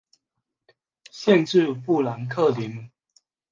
[1.11, 2.89] 县治富兰克林。